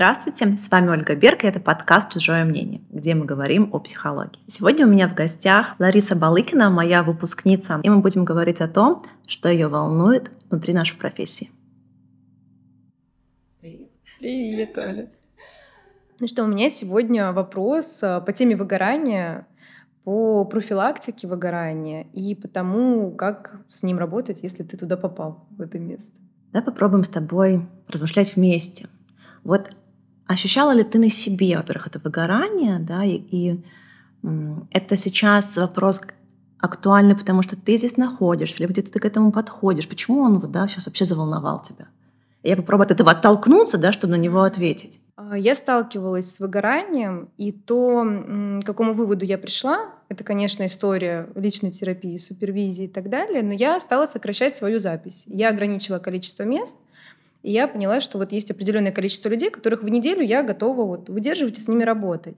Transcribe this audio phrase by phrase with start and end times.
[0.00, 4.40] Здравствуйте, с вами Ольга Берг, и это подкаст «Чужое мнение», где мы говорим о психологии.
[4.46, 9.04] Сегодня у меня в гостях Лариса Балыкина, моя выпускница, и мы будем говорить о том,
[9.26, 11.50] что ее волнует внутри нашей профессии.
[13.60, 13.90] Привет.
[14.18, 15.10] Привет, Оля.
[16.18, 19.46] Ну что, у меня сегодня вопрос э, по теме выгорания,
[20.04, 25.60] по профилактике выгорания и по тому, как с ним работать, если ты туда попал, в
[25.60, 26.18] это место.
[26.54, 28.88] Давай попробуем с тобой размышлять вместе.
[29.44, 29.70] Вот
[30.30, 33.60] ощущала ли ты на себе, во-первых, это выгорание, да, и, и
[34.70, 36.02] это сейчас вопрос
[36.58, 39.88] актуальный, потому что ты здесь находишься, либо где-то ты к этому подходишь.
[39.88, 41.88] Почему он вот, да, сейчас вообще заволновал тебя?
[42.44, 45.00] Я попробую от этого оттолкнуться, да, чтобы на него ответить.
[45.16, 48.04] А, я сталкивалась с выгоранием, и то,
[48.62, 53.52] к какому выводу я пришла, это, конечно, история личной терапии, супервизии и так далее, но
[53.52, 55.24] я стала сокращать свою запись.
[55.26, 56.76] Я ограничила количество мест—
[57.42, 61.08] и я поняла, что вот есть определенное количество людей, которых в неделю я готова вот
[61.08, 62.36] выдерживать и с ними работать.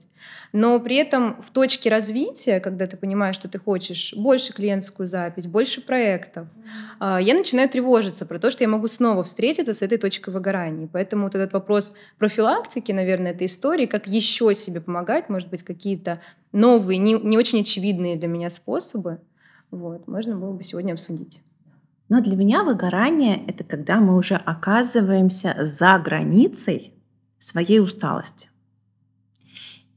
[0.53, 5.45] Но при этом в точке развития, когда ты понимаешь, что ты хочешь больше клиентскую запись,
[5.45, 6.47] больше проектов,
[6.99, 10.87] а, я начинаю тревожиться про то, что я могу снова встретиться с этой точкой выгорания.
[10.91, 16.21] Поэтому вот этот вопрос профилактики, наверное, этой истории, как еще себе помогать, может быть, какие-то
[16.53, 19.19] новые, не, не очень очевидные для меня способы,
[19.69, 21.41] вот, можно было бы сегодня обсудить.
[22.13, 26.93] Но для меня выгорание— это когда мы уже оказываемся за границей
[27.39, 28.51] своей усталости.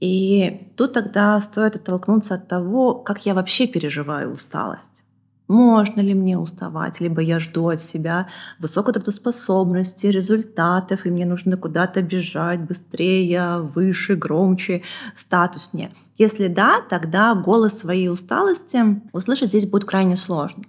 [0.01, 5.05] И тут тогда стоит оттолкнуться от того, как я вообще переживаю усталость.
[5.47, 8.29] Можно ли мне уставать, либо я жду от себя
[8.59, 14.85] высокой трудоспособности, результатов, и мне нужно куда-то бежать быстрее, выше, громче,
[15.19, 15.91] статуснее.
[16.17, 20.65] Если да, тогда голос своей усталости услышать здесь будет крайне сложно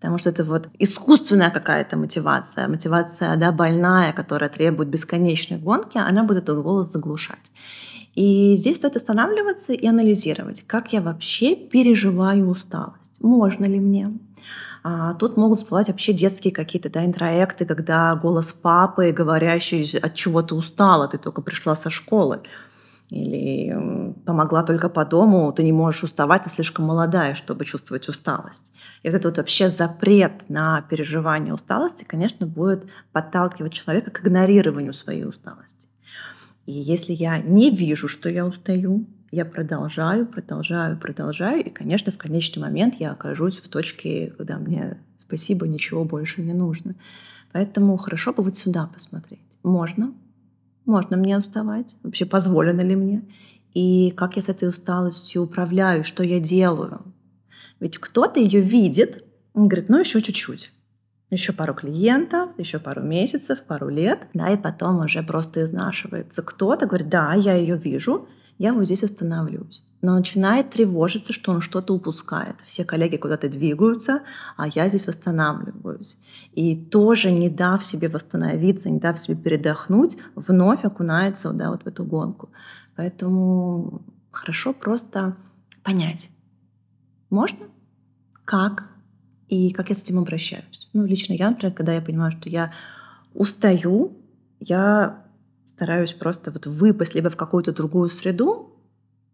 [0.00, 6.24] потому что это вот искусственная какая-то мотивация, мотивация да, больная, которая требует бесконечной гонки, она
[6.24, 7.52] будет этот голос заглушать.
[8.14, 13.20] И здесь стоит останавливаться и анализировать, как я вообще переживаю усталость.
[13.20, 14.18] Можно ли мне?
[14.82, 20.40] А тут могут всплывать вообще детские какие-то да, интроекты, когда голос папы, говорящий, от чего
[20.40, 22.40] ты устала, ты только пришла со школы
[23.10, 28.72] или помогла только по дому, ты не можешь уставать, ты слишком молодая, чтобы чувствовать усталость.
[29.02, 34.92] И вот этот вот вообще запрет на переживание усталости, конечно, будет подталкивать человека к игнорированию
[34.92, 35.88] своей усталости.
[36.66, 42.18] И если я не вижу, что я устаю, я продолжаю, продолжаю, продолжаю, и, конечно, в
[42.18, 46.94] конечный момент я окажусь в точке, когда мне спасибо, ничего больше не нужно.
[47.52, 49.40] Поэтому хорошо бы вот сюда посмотреть.
[49.62, 50.12] Можно,
[50.86, 51.96] можно мне уставать?
[52.02, 53.22] Вообще позволено ли мне?
[53.74, 57.14] И как я с этой усталостью управляю, что я делаю?
[57.78, 59.24] Ведь кто-то ее видит
[59.54, 60.72] и говорит, ну еще чуть-чуть.
[61.30, 66.42] Еще пару клиентов, еще пару месяцев, пару лет, да, и потом уже просто изнашивается.
[66.42, 68.28] Кто-то говорит, да, я ее вижу,
[68.60, 69.82] я вот здесь остановлюсь.
[70.02, 72.56] Но начинает тревожиться, что он что-то упускает.
[72.66, 74.20] Все коллеги куда-то двигаются,
[74.58, 76.18] а я здесь восстанавливаюсь.
[76.52, 81.86] И тоже, не дав себе восстановиться, не дав себе передохнуть, вновь окунается да, вот в
[81.86, 82.50] эту гонку.
[82.96, 85.36] Поэтому хорошо просто
[85.82, 86.28] понять,
[87.30, 87.66] можно,
[88.44, 88.90] как
[89.48, 90.90] и как я с этим обращаюсь.
[90.92, 92.74] Ну, лично я, например, когда я понимаю, что я
[93.32, 94.18] устаю,
[94.60, 95.24] я
[95.80, 98.70] стараюсь просто вот выпасть либо в какую-то другую среду.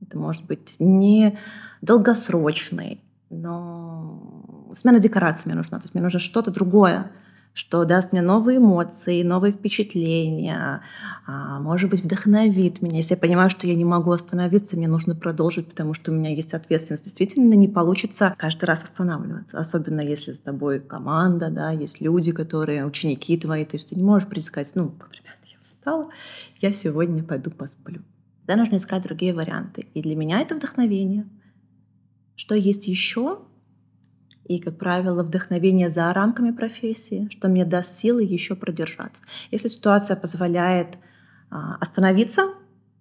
[0.01, 1.41] Это может быть не
[1.83, 5.79] долгосрочный, но смена декораций мне нужна.
[5.79, 7.11] То есть мне нужно что-то другое,
[7.53, 10.83] что даст мне новые эмоции, новые впечатления,
[11.27, 12.99] а, может быть, вдохновит меня.
[12.99, 16.31] Если я понимаю, что я не могу остановиться, мне нужно продолжить, потому что у меня
[16.31, 17.03] есть ответственность.
[17.03, 22.87] Действительно, не получится каждый раз останавливаться, особенно если с тобой команда, да, есть люди, которые
[22.87, 24.93] ученики твои, то есть ты не можешь предсказать, ну,
[25.67, 26.11] встала,
[26.61, 28.03] я сегодня пойду посплю.
[28.47, 29.87] Да, нужно искать другие варианты.
[29.95, 31.29] И для меня это вдохновение.
[32.37, 33.41] Что есть еще?
[34.45, 39.23] И, как правило, вдохновение за рамками профессии, что мне даст силы еще продержаться.
[39.51, 40.99] Если ситуация позволяет
[41.51, 42.55] а, остановиться,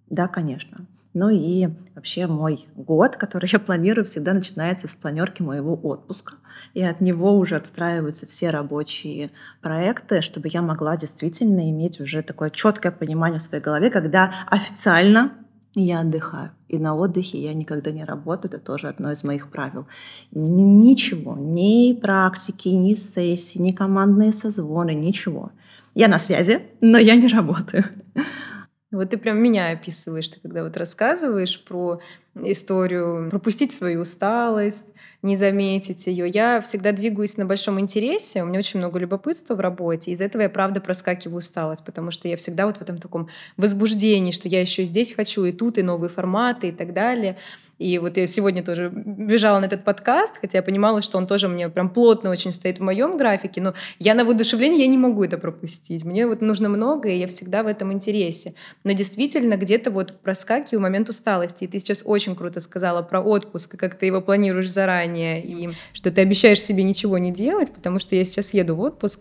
[0.08, 0.86] да, конечно.
[1.18, 6.34] Ну и вообще мой год, который я планирую, всегда начинается с планерки моего отпуска.
[6.74, 9.30] И от него уже отстраиваются все рабочие
[9.62, 15.32] проекты, чтобы я могла действительно иметь уже такое четкое понимание в своей голове, когда официально
[15.74, 16.50] я отдыхаю.
[16.68, 19.86] И на отдыхе я никогда не работаю, это тоже одно из моих правил.
[20.32, 25.50] Ничего, ни практики, ни сессии, ни командные созвоны, ничего.
[25.94, 27.84] Я на связи, но я не работаю.
[28.92, 32.00] Вот ты прям меня описываешь, ты когда вот рассказываешь про
[32.36, 36.28] историю пропустить свою усталость, не заметить ее.
[36.28, 40.42] Я всегда двигаюсь на большом интересе, у меня очень много любопытства в работе, из-за этого
[40.42, 44.60] я правда проскакиваю усталость, потому что я всегда вот в этом таком возбуждении, что я
[44.60, 47.38] еще здесь хочу, и тут, и новые форматы, и так далее.
[47.78, 51.48] И вот я сегодня тоже бежала на этот подкаст, хотя я понимала, что он тоже
[51.48, 55.24] мне прям плотно очень стоит в моем графике, но я на воодушевление я не могу
[55.24, 56.04] это пропустить.
[56.04, 58.54] Мне вот нужно много, и я всегда в этом интересе.
[58.84, 61.64] Но действительно где-то вот проскакиваю момент усталости.
[61.64, 65.68] И ты сейчас очень круто сказала про отпуск, и как ты его планируешь заранее, и
[65.92, 69.20] что ты обещаешь себе ничего не делать, потому что я сейчас еду в отпуск,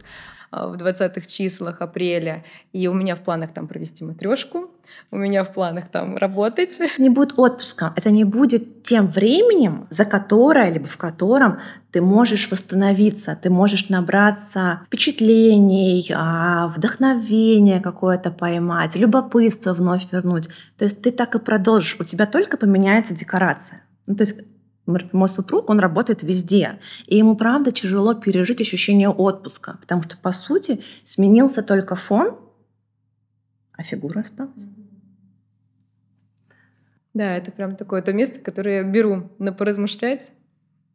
[0.52, 2.44] в 20-х числах апреля,
[2.74, 4.72] и у меня в планах там провести матрешку,
[5.12, 6.80] у меня в планах там работать.
[6.98, 7.94] Не будет отпуска.
[7.96, 11.60] Это не будет тем временем, за которое, либо в котором
[11.92, 20.50] ты можешь восстановиться, ты можешь набраться впечатлений, а, вдохновения какое-то поймать, любопытство вновь вернуть.
[20.78, 21.98] То есть ты так и продолжишь.
[22.00, 23.82] У тебя только поменяется декорация.
[24.08, 24.42] Ну, то есть
[24.86, 26.80] мой супруг, он работает везде.
[27.08, 32.38] И ему, правда, тяжело пережить ощущение отпуска, потому что, по сути, сменился только фон,
[33.74, 34.66] а фигура осталась.
[37.14, 40.32] Да, это прям такое то место, которое я беру на поразмышлять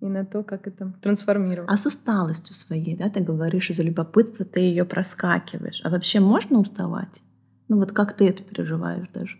[0.00, 1.70] и на то, как это трансформировать.
[1.70, 5.80] А с усталостью своей, да, ты говоришь, из-за любопытства ты ее проскакиваешь.
[5.84, 7.22] А вообще можно уставать?
[7.68, 9.38] Ну вот как ты это переживаешь даже?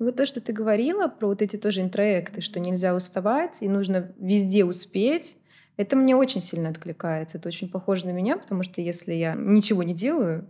[0.00, 4.10] Вот то, что ты говорила про вот эти тоже интроекты, что нельзя уставать и нужно
[4.18, 5.36] везде успеть,
[5.76, 7.36] это мне очень сильно откликается.
[7.36, 10.48] Это очень похоже на меня, потому что если я ничего не делаю,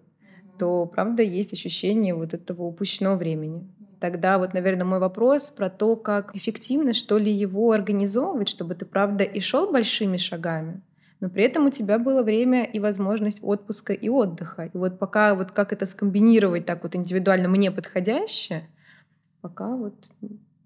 [0.57, 3.69] то, правда, есть ощущение вот этого упущенного времени.
[3.99, 8.87] Тогда вот, наверное, мой вопрос про то, как эффективно, что ли, его организовывать, чтобы ты,
[8.87, 10.81] правда, и шел большими шагами,
[11.19, 14.71] но при этом у тебя было время и возможность отпуска и отдыха.
[14.73, 18.69] И вот пока вот как это скомбинировать так вот индивидуально мне подходящее—
[19.41, 20.09] пока вот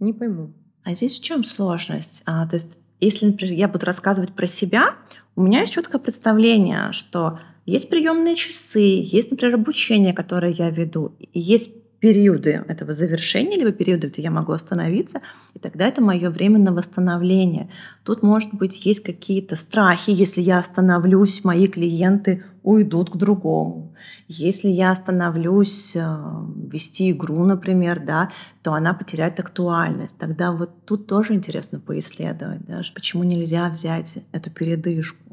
[0.00, 0.52] не пойму.
[0.84, 2.22] А здесь в чем сложность?
[2.26, 4.94] А, то есть, если, например, я буду рассказывать про себя,
[5.36, 11.14] у меня есть четкое представление, что есть приемные часы, есть, например, обучение, которое я веду,
[11.18, 11.70] и есть
[12.04, 15.22] периоды этого завершения, либо периоды, где я могу остановиться,
[15.54, 17.70] и тогда это мое время на восстановление.
[18.02, 23.94] Тут, может быть, есть какие-то страхи, если я остановлюсь, мои клиенты уйдут к другому.
[24.28, 26.02] Если я остановлюсь э,
[26.74, 28.30] вести игру, например, да,
[28.62, 30.18] то она потеряет актуальность.
[30.18, 35.24] Тогда вот тут тоже интересно поисследовать, да, почему нельзя взять эту передышку.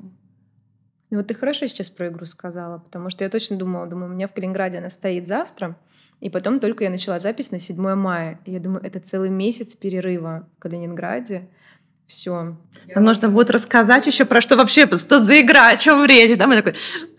[1.09, 4.13] Ну вот ты хорошо сейчас про игру сказала, потому что я точно думала, думаю, у
[4.13, 5.75] меня в Калининграде она стоит завтра,
[6.21, 8.39] и потом только я начала запись на 7 мая.
[8.45, 11.49] И я думаю, это целый месяц перерыва в Калининграде.
[12.07, 12.55] Все.
[12.95, 16.37] Нам нужно будет рассказать еще про что вообще, что за игра, о чем речь.
[16.37, 16.75] Да, мы такой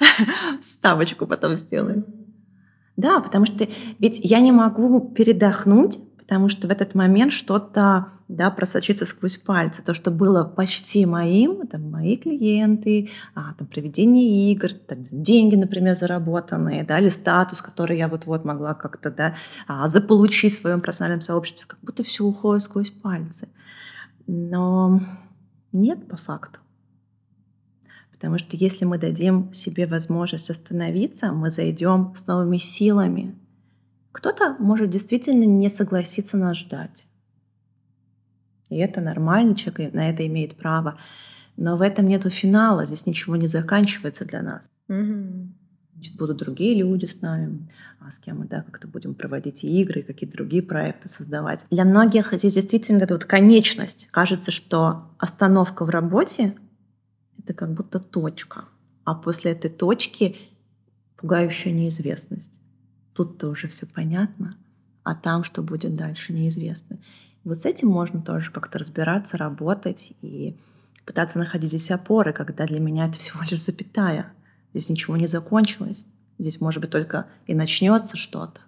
[0.62, 2.21] ставочку потом сделаем.
[2.96, 3.66] Да, потому что
[3.98, 9.82] ведь я не могу передохнуть, потому что в этот момент что-то да, просочиться сквозь пальцы.
[9.82, 15.94] То, что было почти моим, там, мои клиенты, а, там, проведение игр, там, деньги, например,
[15.94, 19.34] заработанные, да, или статус, который я вот-вот могла как-то да,
[19.66, 23.48] а, заполучить в своем профессиональном сообществе, как будто все уходит сквозь пальцы.
[24.26, 25.02] Но
[25.72, 26.60] нет по факту.
[28.22, 33.34] Потому что если мы дадим себе возможность остановиться, мы зайдем с новыми силами.
[34.12, 37.04] Кто-то может действительно не согласиться нас ждать.
[38.68, 41.00] И это нормально, человек на это имеет право.
[41.56, 44.70] Но в этом нету финала, здесь ничего не заканчивается для нас.
[44.88, 45.48] Угу.
[45.94, 47.68] Значит, будут другие люди с нами,
[47.98, 51.66] а с кем мы да, как-то будем проводить игры, какие-то другие проекты создавать.
[51.72, 54.06] Для многих здесь действительно это вот конечность.
[54.12, 56.54] Кажется, что остановка в работе—
[57.44, 58.66] это как будто точка.
[59.04, 60.36] А после этой точки
[61.16, 62.60] пугающая неизвестность.
[63.14, 64.56] Тут-то уже все понятно,
[65.02, 66.98] а там, что будет дальше, неизвестно.
[67.44, 70.56] Вот с этим можно тоже как-то разбираться, работать и
[71.04, 74.32] пытаться находить здесь опоры, когда для меня это всего лишь запятая.
[74.72, 76.04] Здесь ничего не закончилось.
[76.38, 78.60] Здесь, может быть, только и начнется что-то.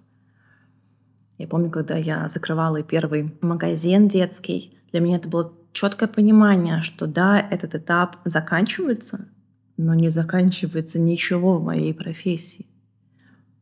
[1.39, 7.07] Я помню, когда я закрывала первый магазин детский, для меня это было четкое понимание, что
[7.07, 9.29] да, этот этап заканчивается,
[9.77, 12.67] но не заканчивается ничего в моей профессии.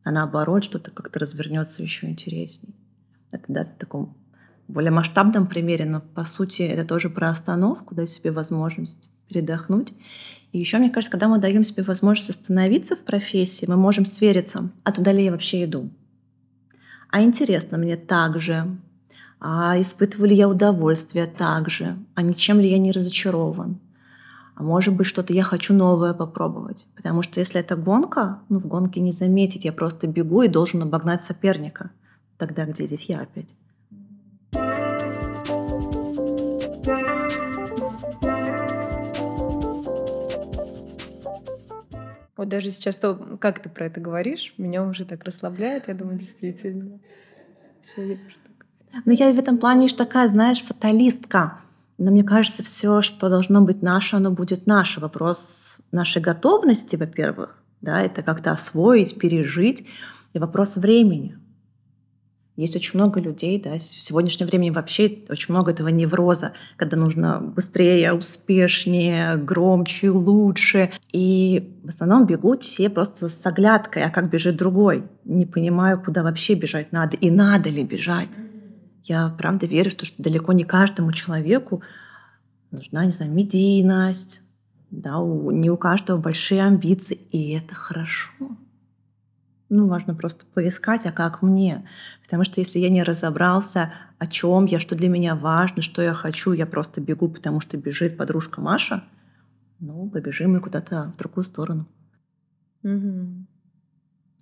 [0.05, 2.75] А наоборот, что-то как-то развернется еще интересней.
[3.31, 4.15] Это да, в таком
[4.67, 9.93] более масштабном примере, но по сути это тоже про остановку, дать себе возможность передохнуть.
[10.51, 14.69] И еще, мне кажется, когда мы даем себе возможность остановиться в профессии, мы можем свериться,
[14.83, 15.89] а туда ли я вообще иду.
[17.09, 18.77] А интересно мне так же,
[19.45, 23.77] а испытываю ли я удовольствие также, а ничем ли я не разочарован.
[24.55, 26.87] А может быть, что-то я хочу новое попробовать.
[26.95, 30.81] Потому что если это гонка, ну, в гонке не заметить, я просто бегу и должен
[30.83, 31.91] обогнать соперника.
[32.37, 33.53] Тогда где здесь я опять?
[42.37, 46.17] Вот даже сейчас то, как ты про это говоришь, меня уже так расслабляет, я думаю,
[46.17, 47.01] действительно.
[47.81, 48.17] Все, я
[49.05, 51.59] но я в этом плане же такая, знаешь, фаталистка.
[51.97, 54.99] Но мне кажется, все, что должно быть наше, оно будет наше.
[54.99, 59.85] Вопрос нашей готовности, во-первых, да, это как-то освоить, пережить,
[60.33, 61.37] и вопрос времени.
[62.55, 67.39] Есть очень много людей, да, в сегодняшнее время вообще очень много этого невроза, когда нужно
[67.39, 70.91] быстрее, успешнее, громче, лучше.
[71.11, 75.03] И в основном бегут все просто с оглядкой, а как бежит другой.
[75.23, 78.29] Не понимаю, куда вообще бежать надо и надо ли бежать.
[79.03, 81.83] Я правда верю, что, что далеко не каждому человеку
[82.71, 84.43] нужна, не знаю, медийность,
[84.91, 88.29] да, у, не у каждого большие амбиции, и это хорошо.
[89.69, 91.87] Ну, важно просто поискать, а как мне.
[92.21, 96.13] Потому что если я не разобрался, о чем я, что для меня важно, что я
[96.13, 99.03] хочу, я просто бегу, потому что бежит подружка Маша,
[99.79, 101.87] ну, побежим мы куда-то в другую сторону.
[102.83, 103.47] Угу.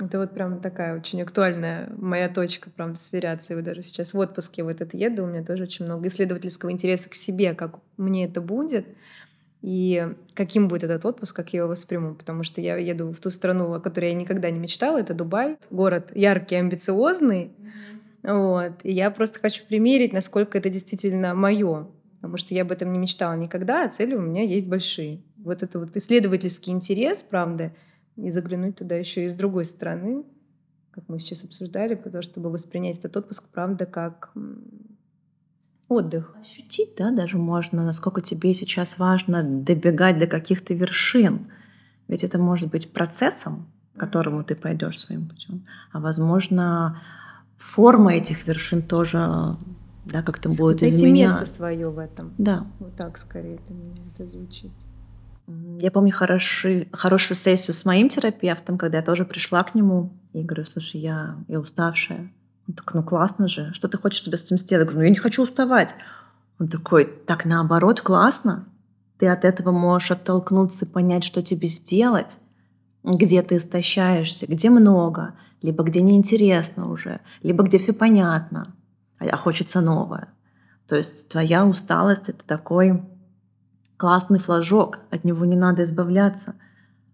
[0.01, 3.53] Это вот прям такая очень актуальная моя точка, прям сверяться.
[3.53, 6.71] И вот даже сейчас в отпуске вот это еду, у меня тоже очень много исследовательского
[6.71, 8.87] интереса к себе, как мне это будет,
[9.61, 12.15] и каким будет этот отпуск, как я его восприму.
[12.15, 15.57] Потому что я еду в ту страну, о которой я никогда не мечтала, это Дубай.
[15.69, 17.51] Город яркий, амбициозный.
[18.23, 18.73] Вот.
[18.83, 21.87] И я просто хочу примерить, насколько это действительно мое.
[22.21, 25.21] Потому что я об этом не мечтала никогда, а цели у меня есть большие.
[25.37, 27.73] Вот это вот исследовательский интерес, правда,
[28.15, 30.23] и заглянуть туда еще и с другой стороны,
[30.91, 34.33] как мы сейчас обсуждали, потому чтобы воспринять этот отпуск, правда, как
[35.87, 36.35] отдых.
[36.39, 41.47] Ощутить, да, даже можно, насколько тебе сейчас важно добегать до каких-то вершин.
[42.07, 45.65] Ведь это может быть процессом, к которому ты пойдешь своим путем.
[45.91, 47.01] А возможно,
[47.57, 49.55] форма этих вершин тоже
[50.05, 51.37] да, как-то будет Найти изменяться.
[51.37, 52.33] место свое в этом.
[52.37, 52.65] Да.
[52.79, 54.71] Вот так скорее для меня это звучит.
[55.79, 60.43] Я помню хороший, хорошую сессию с моим терапевтом, когда я тоже пришла к нему и
[60.43, 62.31] говорю, слушай, я, я уставшая.
[62.67, 64.85] Он такой, ну классно же, что ты хочешь тебе с этим сделать?
[64.87, 65.95] Я говорю, ну я не хочу уставать.
[66.59, 68.67] Он такой, так наоборот, классно.
[69.17, 72.37] Ты от этого можешь оттолкнуться понять, что тебе сделать,
[73.03, 78.75] где ты истощаешься, где много, либо где неинтересно уже, либо где все понятно,
[79.19, 80.29] а хочется новое.
[80.87, 83.01] То есть твоя усталость— это такой
[84.01, 86.55] классный флажок, от него не надо избавляться,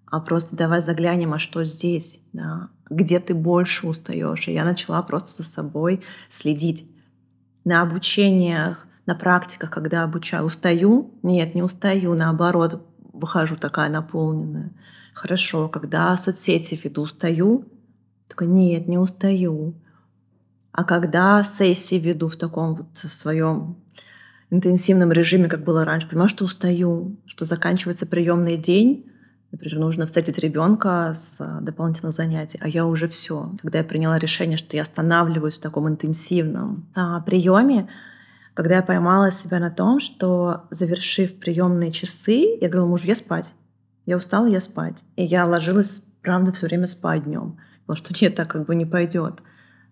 [0.05, 4.47] а просто давай заглянем, а что здесь, да, где ты больше устаешь.
[4.47, 6.89] И я начала просто за собой следить
[7.65, 10.45] на обучениях, на практиках, когда обучаю.
[10.45, 11.11] Устаю?
[11.23, 14.71] Нет, не устаю, наоборот, выхожу такая наполненная.
[15.13, 17.65] Хорошо, когда соцсети веду, устаю?
[18.29, 19.73] Такая, нет, не устаю.
[20.71, 23.75] А когда сессии веду в таком вот своем
[24.49, 29.11] интенсивном режиме, как было раньше, понимаю, что устаю, что заканчивается приемный день,
[29.51, 33.53] Например, нужно встретить ребенка с а, дополнительных занятий, а я уже все.
[33.61, 37.87] Когда я приняла решение, что я останавливаюсь в таком интенсивном а, приеме,
[38.53, 43.53] когда я поймала себя на том, что завершив приемные часы, я говорила мужу, я спать.
[44.05, 45.05] Я устала, я спать.
[45.15, 47.57] И я ложилась, правда, все время спать днем.
[47.85, 49.41] Потому что нет, так как бы не пойдет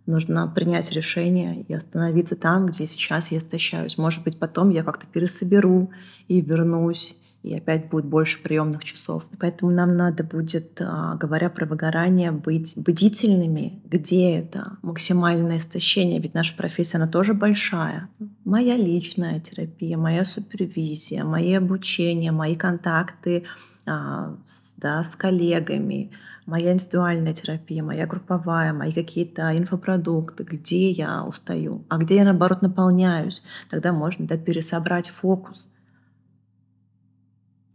[0.05, 3.97] нужно принять решение и остановиться там, где сейчас я истощаюсь.
[3.97, 5.91] Может быть, потом я как-то пересоберу
[6.27, 9.23] и вернусь, и опять будет больше приемных часов.
[9.39, 16.33] Поэтому нам надо будет, а, говоря про выгорание, быть бдительными, где это максимальное истощение, ведь
[16.33, 18.09] наша профессия, она тоже большая.
[18.45, 23.43] Моя личная терапия, моя супервизия, мои обучения, мои контакты
[23.85, 24.37] а,
[24.77, 26.11] да, с коллегами—
[26.45, 32.61] моя индивидуальная терапия, моя групповая, мои какие-то инфопродукты, где я устаю, а где я, наоборот,
[32.61, 33.43] наполняюсь.
[33.69, 35.71] Тогда можно да, пересобрать фокус.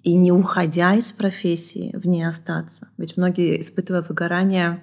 [0.02, 2.88] И не уходя из профессии, в ней остаться.
[2.96, 4.82] Ведь многие, испытывая выгорание,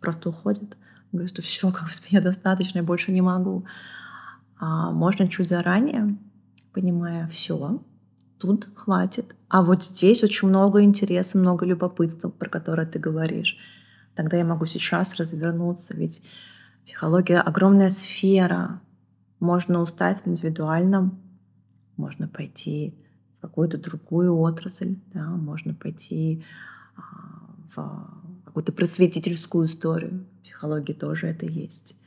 [0.00, 0.76] просто уходят.
[1.10, 3.64] Говорят, что все, как бы с меня достаточно, я больше не могу.
[4.58, 6.16] А можно чуть заранее,
[6.72, 7.80] понимая все,
[8.38, 9.34] тут хватит.
[9.48, 13.56] А вот здесь очень много интереса, много любопытства, про которое ты говоришь.
[14.14, 16.22] Тогда я могу сейчас развернуться, ведь
[16.84, 18.80] психология— огромная сфера.
[19.40, 21.20] Можно устать в индивидуальном,
[21.96, 22.94] можно пойти
[23.38, 26.42] в какую-то другую отрасль, да, можно пойти
[26.96, 27.02] а,
[27.74, 30.26] в какую-то просветительскую историю.
[30.40, 32.00] В психологии тоже это есть.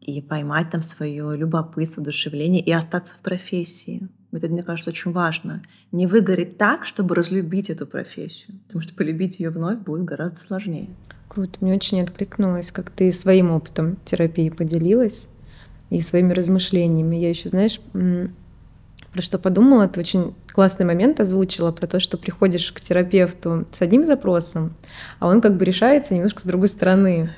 [0.00, 4.10] И поймать там свое любопытство, одушевление и остаться в профессии.
[4.34, 5.62] Это, мне кажется, очень важно.
[5.92, 8.58] Не выгореть так, чтобы разлюбить эту профессию.
[8.66, 10.88] Потому что полюбить ее вновь будет гораздо сложнее.
[11.28, 11.58] Круто.
[11.60, 15.28] Мне очень откликнулось, как ты своим опытом терапии поделилась
[15.90, 17.16] и своими размышлениями.
[17.16, 17.80] Я еще, знаешь,
[19.12, 23.80] про что подумала, ты очень классный момент озвучила про то, что приходишь к терапевту с
[23.80, 24.74] одним запросом,
[25.20, 27.30] а он как бы решается немножко с другой стороны.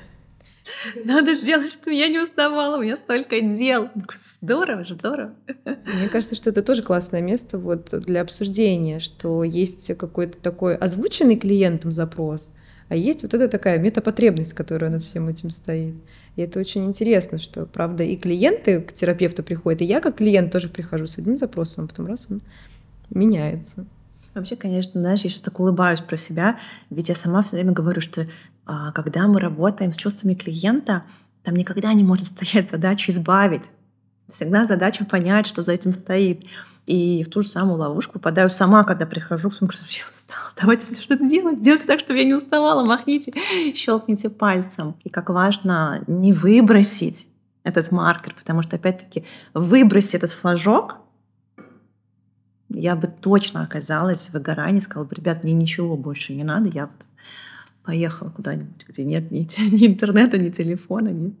[1.05, 3.89] Надо сделать, чтобы я не уставала, у меня столько дел.
[4.15, 5.35] Здорово, здорово.
[5.65, 11.35] Мне кажется, что это тоже классное место вот для обсуждения, что есть какой-то такой озвученный
[11.35, 12.53] клиентом запрос,
[12.89, 15.95] а есть вот эта такая метапотребность, которая над всем этим стоит.
[16.35, 20.51] И это очень интересно, что, правда, и клиенты к терапевту приходят, и я как клиент
[20.51, 22.41] тоже прихожу с одним запросом, а потом раз он
[23.09, 23.85] меняется.
[24.35, 26.59] Вообще, конечно, знаешь, я сейчас так улыбаюсь про себя,
[26.91, 28.27] ведь я сама все время говорю, что
[28.93, 31.03] когда мы работаем с чувствами клиента,
[31.43, 33.71] там никогда не может стоять задача избавить.
[34.29, 36.43] Всегда задача понять, что за этим стоит.
[36.85, 41.27] И в ту же самую ловушку попадаю сама, когда прихожу, говорю, я устала, давайте что-то
[41.27, 43.33] делать, сделайте так, чтобы я не уставала, махните,
[43.75, 44.95] щелкните пальцем.
[45.03, 47.29] И как важно не выбросить
[47.63, 50.99] этот маркер, потому что, опять-таки, выбросить этот флажок,
[52.69, 56.87] я бы точно оказалась в выгорании, сказала бы, ребят, мне ничего больше не надо, я
[56.87, 57.06] вот
[57.87, 61.33] поехала куда-нибудь, где нет ни, ни интернета, ни телефона, нет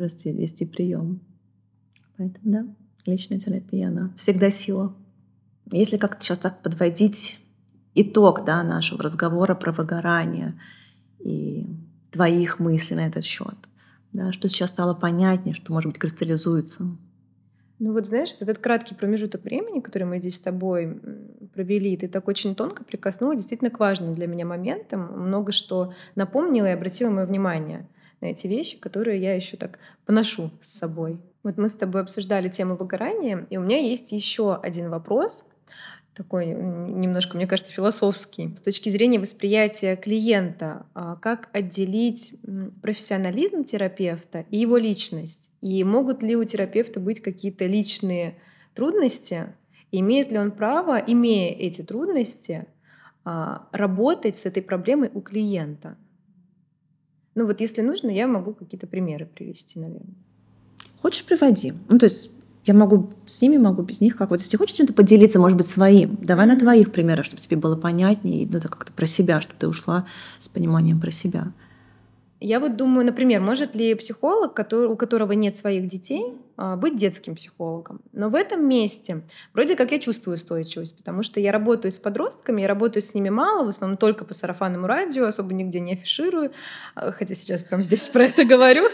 [0.00, 1.20] возможности вести прием.
[2.16, 2.66] Поэтому да.
[3.06, 4.94] Личная терапия, она всегда сила.
[5.70, 7.38] Если как-то сейчас так подводить
[7.94, 10.60] итог да, нашего разговора про выгорание
[11.20, 11.66] и
[12.10, 13.56] твоих мыслей на этот счет,
[14.12, 16.96] да, что сейчас стало понятнее, что, может быть, кристаллизуется?
[17.80, 21.00] Ну вот знаешь, этот краткий промежуток времени, который мы здесь с тобой
[21.54, 26.66] провели, ты так очень тонко прикоснулась действительно к важным для меня моментам, много что напомнила
[26.66, 27.88] и обратила мое внимание
[28.20, 31.22] на эти вещи, которые я еще так поношу с собой.
[31.42, 35.48] Вот мы с тобой обсуждали тему выгорания, и у меня есть еще один вопрос,
[36.14, 38.54] такой немножко, мне кажется, философский.
[38.54, 42.34] С точки зрения восприятия клиента, а, как отделить
[42.82, 45.50] профессионализм терапевта и его личность?
[45.60, 48.36] И могут ли у терапевта быть какие-то личные
[48.74, 49.54] трудности?
[49.92, 52.66] имеет ли он право, имея эти трудности,
[53.24, 55.96] а, работать с этой проблемой у клиента?
[57.34, 60.14] Ну вот если нужно, я могу какие-то примеры привести, наверное.
[61.00, 61.72] Хочешь, приводи.
[61.88, 62.30] Ну, то есть
[62.64, 64.16] я могу с ними, могу без них.
[64.16, 67.56] Как вот если хочешь чем-то поделиться, может быть, своим, давай на твоих примерах, чтобы тебе
[67.56, 70.06] было понятнее, ну, это как-то про себя, чтобы ты ушла
[70.38, 71.52] с пониманием про себя.
[72.42, 76.96] Я вот думаю, например, может ли психолог, который, у которого нет своих детей, а, быть
[76.96, 78.00] детским психологом?
[78.12, 82.62] Но в этом месте вроде как я чувствую устойчивость, потому что я работаю с подростками,
[82.62, 86.52] я работаю с ними мало, в основном только по сарафанному радио, особо нигде не афиширую,
[86.94, 88.88] а, хотя сейчас прям здесь про это говорю.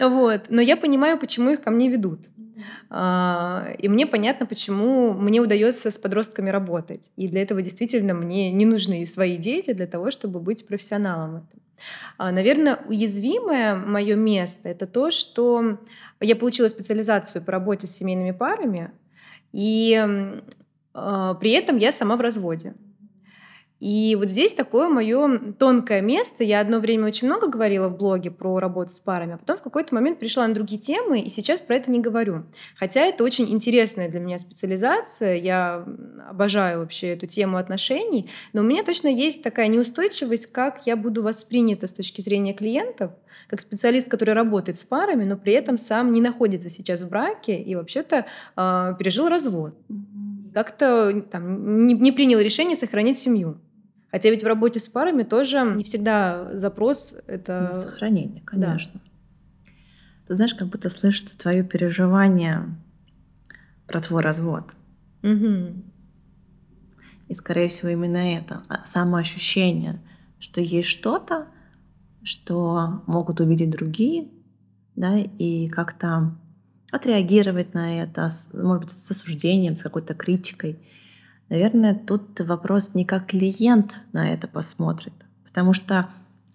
[0.00, 0.42] Вот.
[0.48, 2.20] Но я понимаю, почему их ко мне ведут.
[2.90, 7.10] А, и мне понятно, почему мне удается с подростками работать.
[7.16, 11.48] И для этого действительно мне не нужны свои дети для того, чтобы быть профессионалом.
[12.18, 15.78] А, Наверное, уязвимое мое место это то, что
[16.20, 18.92] я получила специализацию по работе с семейными парами,
[19.52, 20.00] и
[20.94, 22.74] а, при этом я сама в разводе.
[23.82, 26.44] И вот здесь такое мое тонкое место.
[26.44, 29.62] Я одно время очень много говорила в блоге про работу с парами, а потом в
[29.62, 32.44] какой-то момент пришла на другие темы, и сейчас про это не говорю.
[32.76, 35.84] Хотя это очень интересная для меня специализация, я
[36.30, 41.24] обожаю вообще эту тему отношений, но у меня точно есть такая неустойчивость, как я буду
[41.24, 43.10] воспринята с точки зрения клиентов,
[43.48, 47.60] как специалист, который работает с парами, но при этом сам не находится сейчас в браке
[47.60, 49.74] и вообще-то э, пережил развод.
[50.54, 53.58] Как-то там, не, не принял решение сохранить семью.
[54.12, 57.62] Хотя ведь в работе с парами тоже не всегда запрос это...
[57.62, 59.00] На сохранение, конечно.
[59.02, 59.10] Да.
[60.28, 62.76] Ты знаешь, как будто слышится твое переживание
[63.86, 64.64] про твой развод.
[65.22, 65.82] Угу.
[67.28, 70.02] И, скорее всего, именно это а, самоощущение,
[70.38, 71.46] что есть что-то,
[72.22, 74.28] что могут увидеть другие,
[74.94, 76.36] да, и как-то
[76.92, 80.78] отреагировать на это, может быть, с осуждением, с какой-то критикой.
[81.52, 85.12] Наверное, тут вопрос не как клиент на это посмотрит,
[85.44, 86.08] потому что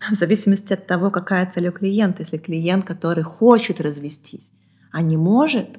[0.09, 4.53] в зависимости от того, какая цель у клиента, если клиент, который хочет развестись,
[4.91, 5.77] а не может,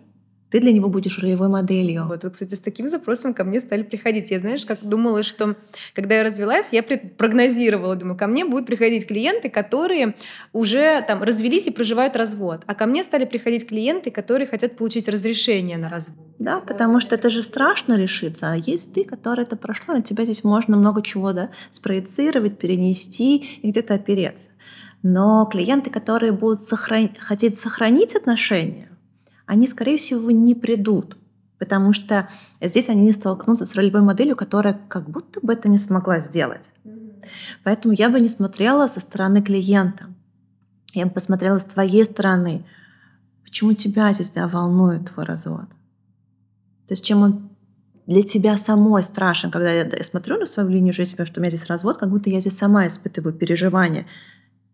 [0.51, 2.07] ты для него будешь ролевой моделью.
[2.07, 4.31] Вот, вот, кстати, с таким запросом ко мне стали приходить.
[4.31, 5.57] Я, знаешь, как думала, что
[5.95, 10.15] когда я развелась, я прогнозировала, думаю, ко мне будут приходить клиенты, которые
[10.53, 15.09] уже там развелись и проживают развод, а ко мне стали приходить клиенты, которые хотят получить
[15.09, 16.27] разрешение на развод.
[16.39, 20.25] Да, потому что это же страшно решиться, а есть ты, который это прошло, на тебя
[20.25, 24.49] здесь можно много чего да, спроецировать, перенести и где-то опереться.
[25.03, 27.11] Но клиенты, которые будут сохран...
[27.19, 28.88] хотеть сохранить отношения,
[29.49, 31.17] они, скорее всего, не придут,
[31.59, 32.29] потому что
[32.61, 36.71] здесь они не столкнутся с ролевой моделью, которая как будто бы это не смогла сделать.
[37.65, 40.05] Поэтому я бы не смотрела со стороны клиента.
[40.93, 42.67] Я бы посмотрела с твоей стороны,
[43.43, 45.69] почему тебя здесь да, волнует твой развод.
[46.87, 47.49] То есть чем он
[48.07, 51.69] для тебя самой страшен, когда я, смотрю на свою линию жизни, что у меня здесь
[51.69, 54.07] развод, как будто я здесь сама испытываю переживания,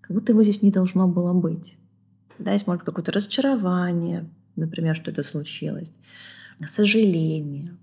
[0.00, 1.76] как будто его здесь не должно было быть.
[2.40, 5.92] Да, есть, может, какое-то разочарование, например, что это случилось,
[6.66, 7.76] сожаление,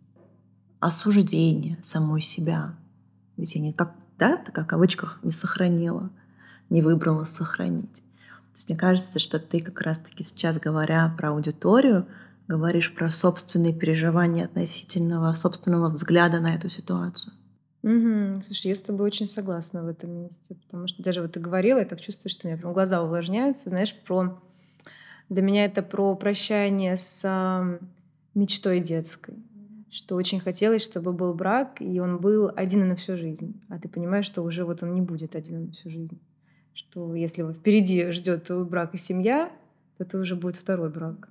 [0.80, 2.76] осуждение самой себя.
[3.38, 6.10] Ведь я никак, да, так в кавычках, не сохранила,
[6.70, 7.96] не выбрала сохранить.
[7.96, 12.08] То есть мне кажется, что ты как раз-таки сейчас, говоря про аудиторию,
[12.48, 17.34] говоришь про собственные переживания относительного собственного взгляда на эту ситуацию.
[17.84, 18.42] Угу.
[18.44, 21.80] Слушай, я с тобой очень согласна в этом месте, потому что даже вот ты говорила,
[21.80, 24.40] я так чувствую, что у меня прям глаза увлажняются, знаешь, про...
[25.32, 27.80] Для меня это про прощание с
[28.36, 29.36] мечтой детской,
[29.90, 33.62] что очень хотелось, чтобы был брак, и он был один и на всю жизнь.
[33.70, 36.20] А ты понимаешь, что уже вот он не будет один и на всю жизнь.
[36.74, 39.50] Что если впереди ждет брак и семья,
[39.98, 41.30] то это уже будет второй брак.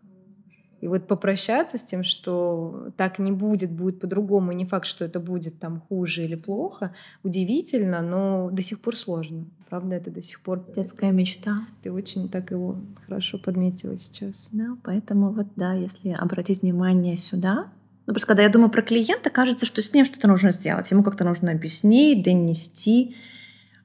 [0.80, 5.20] И вот попрощаться с тем, что так не будет, будет по-другому, не факт, что это
[5.20, 9.44] будет там хуже или плохо, удивительно, но до сих пор сложно.
[9.68, 10.64] Правда, это до сих пор...
[10.74, 11.66] Детская мечта.
[11.82, 14.48] Ты очень так его хорошо подметила сейчас.
[14.52, 17.70] Да, поэтому вот, да, если обратить внимание сюда,
[18.06, 21.02] ну, просто когда я думаю про клиента, кажется, что с ним что-то нужно сделать, ему
[21.02, 23.14] как-то нужно объяснить, донести.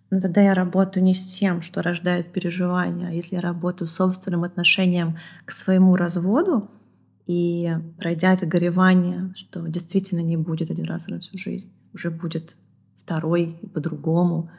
[0.10, 3.96] Но тогда я работаю не с тем, что рождает переживания, а если я работаю с
[3.96, 6.70] собственным отношением к своему разводу,
[7.28, 12.56] и пройдя это горевание, что действительно не будет один раз на всю жизнь, уже будет
[12.98, 14.52] второй и по-другому,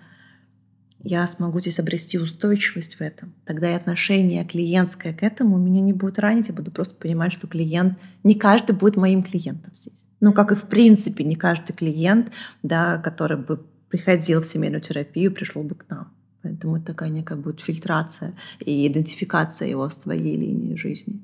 [1.01, 3.33] я смогу здесь обрести устойчивость в этом.
[3.45, 6.49] Тогда и отношение клиентское к этому меня не будет ранить.
[6.49, 10.05] Я буду просто понимать, что клиент, не каждый будет моим клиентом здесь.
[10.21, 12.33] Ну, как и в принципе, не каждый клиент,
[12.65, 16.13] да, который бы приходил в семейную терапию, пришел бы к нам.
[16.43, 21.23] Поэтому это такая некая будет фильтрация и идентификация его с твоей линией жизни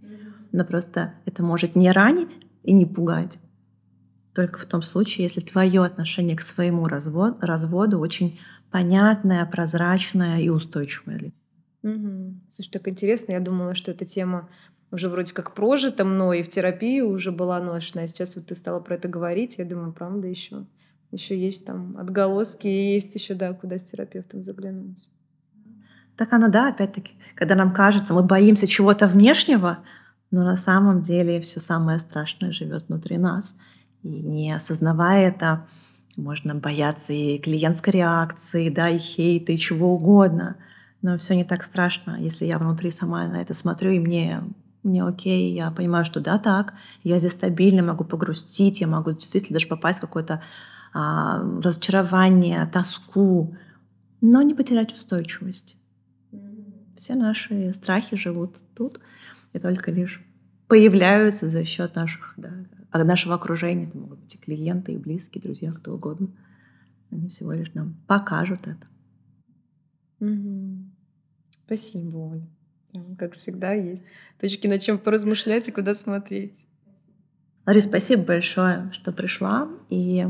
[0.52, 3.38] но просто это может не ранить и не пугать.
[4.34, 8.38] Только в том случае, если твое отношение к своему разводу, разводу очень
[8.70, 11.32] понятное, прозрачное и устойчивое.
[11.82, 12.40] Угу.
[12.50, 14.48] Слушай, так интересно, я думала, что эта тема
[14.90, 18.02] уже вроде как прожита мной, и в терапии уже была ношена.
[18.02, 20.66] А сейчас вот ты стала про это говорить, я думаю, правда, еще
[21.12, 24.98] еще есть там отголоски, и есть еще, да, куда с терапевтом заглянуть.
[26.16, 29.78] Так оно, да, опять-таки, когда нам кажется, мы боимся чего-то внешнего,
[30.32, 33.56] но на самом деле все самое страшное живет внутри нас.
[34.02, 35.66] И не осознавая это,
[36.16, 40.56] можно бояться и клиентской реакции, да, и хейта, и чего угодно.
[41.02, 44.42] Но все не так страшно, если я внутри сама на это смотрю, и мне,
[44.82, 49.56] мне окей, я понимаю, что да, так, я здесь стабильно, могу погрустить, я могу действительно
[49.56, 50.42] даже попасть в какое-то
[50.94, 53.54] а, разочарование, тоску,
[54.22, 55.76] но не потерять устойчивость.
[56.96, 58.98] Все наши страхи живут тут
[59.52, 60.24] и только лишь
[60.68, 62.50] появляются за счет наших, да,
[62.92, 63.86] нашего окружения.
[63.86, 66.28] Это могут быть и клиенты, и близкие, друзья, кто угодно.
[67.10, 68.86] Они всего лишь нам покажут это.
[70.20, 70.84] Угу.
[71.66, 72.48] Спасибо, Оля.
[73.18, 74.04] Как всегда, есть
[74.38, 76.66] точки, на чем поразмышлять и куда смотреть.
[77.66, 79.68] Ларис, спасибо большое, что пришла.
[79.88, 80.26] И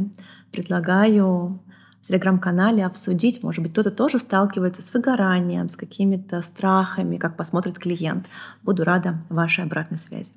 [0.50, 1.62] предлагаю
[2.02, 3.42] в телеграм-канале обсудить.
[3.42, 8.26] Может быть, кто-то тоже сталкивается с выгоранием, с какими-то страхами, как посмотрит клиент.
[8.62, 10.32] Буду рада вашей обратной связи.